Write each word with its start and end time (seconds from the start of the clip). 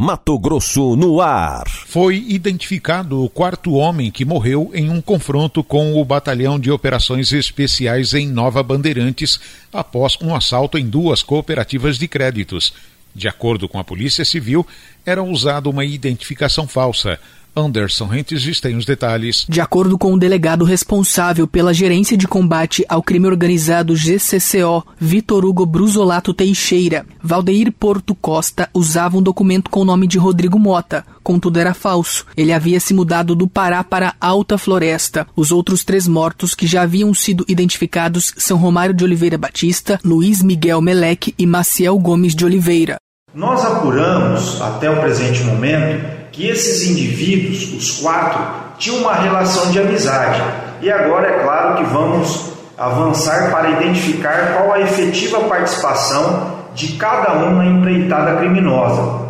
Mato 0.00 0.38
Grosso 0.38 0.96
no 0.96 1.20
ar. 1.20 1.68
Foi 1.68 2.16
identificado 2.26 3.22
o 3.22 3.28
quarto 3.28 3.74
homem 3.74 4.10
que 4.10 4.24
morreu 4.24 4.70
em 4.72 4.88
um 4.88 5.02
confronto 5.02 5.62
com 5.62 6.00
o 6.00 6.02
Batalhão 6.02 6.58
de 6.58 6.70
Operações 6.70 7.30
Especiais 7.30 8.14
em 8.14 8.26
Nova 8.26 8.62
Bandeirantes 8.62 9.38
após 9.70 10.16
um 10.22 10.34
assalto 10.34 10.78
em 10.78 10.88
duas 10.88 11.22
cooperativas 11.22 11.98
de 11.98 12.08
créditos. 12.08 12.72
De 13.14 13.28
acordo 13.28 13.68
com 13.68 13.78
a 13.78 13.84
Polícia 13.84 14.24
Civil, 14.24 14.66
era 15.04 15.22
usada 15.22 15.68
uma 15.68 15.84
identificação 15.84 16.66
falsa. 16.66 17.20
Anderson 17.54 18.06
Rentes 18.06 18.60
tem 18.60 18.76
os 18.76 18.84
detalhes. 18.84 19.44
De 19.48 19.60
acordo 19.60 19.98
com 19.98 20.14
o 20.14 20.18
delegado 20.18 20.64
responsável 20.64 21.46
pela 21.46 21.74
Gerência 21.74 22.16
de 22.16 22.26
Combate 22.26 22.84
ao 22.88 23.02
Crime 23.02 23.26
Organizado 23.26 23.94
GCCO, 23.94 24.84
Vitor 24.98 25.44
Hugo 25.44 25.66
Brusolato 25.66 26.32
Teixeira, 26.32 27.04
Valdeir 27.22 27.70
Porto 27.72 28.14
Costa 28.14 28.68
usava 28.72 29.18
um 29.18 29.22
documento 29.22 29.70
com 29.70 29.80
o 29.80 29.84
nome 29.84 30.06
de 30.06 30.18
Rodrigo 30.18 30.58
Mota, 30.58 31.04
contudo 31.22 31.58
era 31.58 31.74
falso. 31.74 32.26
Ele 32.36 32.52
havia 32.52 32.80
se 32.80 32.94
mudado 32.94 33.34
do 33.34 33.46
Pará 33.46 33.84
para 33.84 34.14
Alta 34.20 34.56
Floresta. 34.56 35.26
Os 35.36 35.52
outros 35.52 35.84
três 35.84 36.08
mortos 36.08 36.54
que 36.54 36.66
já 36.66 36.82
haviam 36.82 37.12
sido 37.12 37.44
identificados 37.46 38.32
são 38.36 38.56
Romário 38.56 38.94
de 38.94 39.04
Oliveira 39.04 39.36
Batista, 39.36 40.00
Luiz 40.04 40.42
Miguel 40.42 40.80
Meleque 40.80 41.34
e 41.38 41.46
Maciel 41.46 41.98
Gomes 41.98 42.34
de 42.34 42.44
Oliveira. 42.44 42.96
Nós 43.34 43.64
apuramos, 43.64 44.60
até 44.60 44.90
o 44.90 45.00
presente 45.00 45.42
momento, 45.44 46.21
que 46.32 46.48
esses 46.48 46.88
indivíduos, 46.88 47.72
os 47.74 48.00
quatro, 48.00 48.40
tinham 48.78 48.98
uma 48.98 49.14
relação 49.14 49.70
de 49.70 49.78
amizade. 49.78 50.42
E 50.80 50.90
agora 50.90 51.28
é 51.28 51.42
claro 51.44 51.76
que 51.76 51.84
vamos 51.84 52.52
avançar 52.76 53.50
para 53.52 53.70
identificar 53.70 54.54
qual 54.54 54.72
a 54.72 54.80
efetiva 54.80 55.40
participação 55.40 56.50
de 56.74 56.94
cada 56.94 57.34
um 57.34 57.56
na 57.56 57.66
empreitada 57.66 58.36
criminosa, 58.36 59.26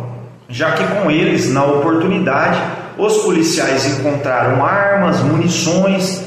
já 0.47 0.71
que 0.71 0.83
com 0.95 1.11
eles, 1.11 1.51
na 1.51 1.65
oportunidade, 1.65 2.59
os 2.97 3.17
policiais 3.17 3.85
encontraram 3.85 4.65
armas, 4.65 5.19
munições, 5.19 6.23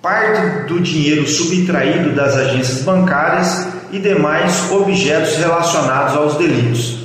parte 0.00 0.66
do 0.66 0.80
dinheiro 0.80 1.26
subtraído 1.28 2.14
das 2.14 2.34
agências 2.34 2.82
bancárias 2.82 3.68
e 3.92 3.98
demais 3.98 4.70
objetos 4.70 5.36
relacionados 5.36 6.16
aos 6.16 6.34
delitos. 6.36 7.04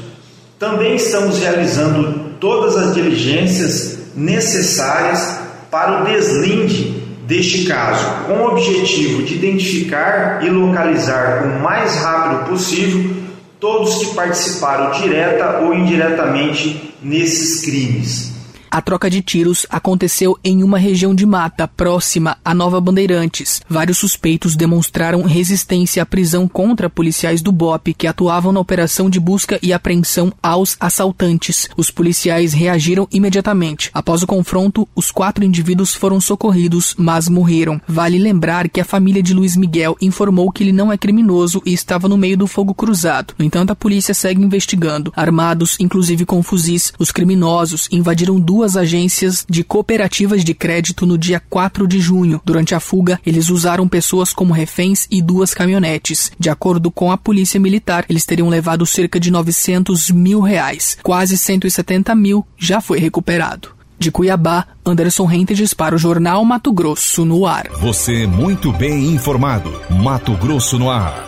Também 0.57 0.95
estamos 0.95 1.39
realizando 1.39 2.28
todas 2.39 2.75
as 2.75 2.93
diligências 2.95 3.99
necessárias 4.15 5.39
para 5.69 6.01
o 6.01 6.05
deslinde 6.05 6.99
deste 7.27 7.65
caso, 7.65 8.25
com 8.25 8.33
o 8.33 8.47
objetivo 8.47 9.21
de 9.21 9.35
identificar 9.35 10.43
e 10.43 10.49
localizar 10.49 11.43
o 11.43 11.61
mais 11.61 11.95
rápido 11.95 12.49
possível 12.49 13.15
todos 13.59 13.99
que 13.99 14.15
participaram 14.15 14.91
direta 14.99 15.59
ou 15.59 15.75
indiretamente 15.75 16.95
nesses 17.03 17.61
crimes. 17.61 18.38
A 18.71 18.83
troca 18.83 19.09
de 19.09 19.21
tiros 19.21 19.65
aconteceu 19.67 20.37
em 20.43 20.63
uma 20.63 20.77
região 20.77 21.15
de 21.15 21.25
mata 21.25 21.67
próxima 21.67 22.37
a 22.45 22.53
Nova 22.53 22.79
Bandeirantes. 22.79 23.61
Vários 23.67 23.97
suspeitos 23.97 24.55
demonstraram 24.55 25.23
resistência 25.23 26.03
à 26.03 26.05
prisão 26.05 26.47
contra 26.47 26.87
policiais 26.87 27.41
do 27.41 27.51
BOP 27.51 27.95
que 27.95 28.05
atuavam 28.05 28.51
na 28.51 28.59
operação 28.59 29.09
de 29.09 29.19
busca 29.19 29.57
e 29.63 29.73
apreensão 29.73 30.31
aos 30.41 30.77
assaltantes. 30.79 31.67
Os 31.75 31.89
policiais 31.89 32.53
reagiram 32.53 33.07
imediatamente. 33.11 33.89
Após 33.91 34.21
o 34.21 34.27
confronto, 34.27 34.87
os 34.95 35.09
quatro 35.09 35.43
indivíduos 35.43 35.95
foram 35.95 36.21
socorridos, 36.21 36.93
mas 36.95 37.27
morreram. 37.27 37.81
Vale 37.87 38.19
lembrar 38.19 38.69
que 38.69 38.79
a 38.79 38.85
família 38.85 39.23
de 39.23 39.33
Luiz 39.33 39.55
Miguel 39.55 39.97
informou 39.99 40.51
que 40.51 40.63
ele 40.63 40.71
não 40.71 40.91
é 40.91 40.97
criminoso 40.97 41.59
e 41.65 41.73
estava 41.73 42.07
no 42.07 42.17
meio 42.17 42.37
do 42.37 42.45
fogo 42.45 42.75
cruzado. 42.75 43.33
No 43.39 43.43
entanto, 43.45 43.71
a 43.71 43.75
polícia 43.75 44.13
segue 44.13 44.43
investigando. 44.43 45.11
Armados, 45.15 45.75
inclusive 45.79 46.23
com 46.23 46.43
fuzis, 46.43 46.93
os 46.99 47.11
criminosos 47.11 47.87
invadiram 47.91 48.39
duas 48.39 48.58
duas 48.59 48.75
agências 48.75 49.45
de 49.49 49.63
cooperativas 49.63 50.43
de 50.43 50.53
crédito 50.53 51.05
no 51.05 51.17
dia 51.17 51.41
4 51.49 51.87
de 51.87 51.97
junho. 51.97 52.41
Durante 52.43 52.75
a 52.75 52.79
fuga, 52.81 53.17
eles 53.25 53.49
usaram 53.49 53.87
pessoas 53.87 54.33
como 54.33 54.53
reféns 54.53 55.07
e 55.09 55.21
duas 55.21 55.53
caminhonetes. 55.53 56.29
De 56.37 56.49
acordo 56.49 56.91
com 56.91 57.09
a 57.09 57.17
polícia 57.17 57.57
militar, 57.57 58.03
eles 58.09 58.25
teriam 58.25 58.49
levado 58.49 58.85
cerca 58.85 59.17
de 59.17 59.31
900 59.31 60.11
mil 60.11 60.41
reais. 60.41 60.97
Quase 61.01 61.37
170 61.37 62.13
mil 62.15 62.45
já 62.57 62.81
foi 62.81 62.99
recuperado. 62.99 63.69
De 63.97 64.11
Cuiabá, 64.11 64.67
Anderson 64.85 65.23
Rentes 65.23 65.73
para 65.73 65.95
o 65.95 65.97
Jornal 65.97 66.43
Mato 66.43 66.73
Grosso 66.73 67.23
no 67.23 67.47
ar. 67.47 67.69
Você 67.79 68.27
muito 68.27 68.73
bem 68.73 69.13
informado. 69.13 69.71
Mato 69.89 70.33
Grosso 70.33 70.77
no 70.77 70.89
ar. 70.89 71.27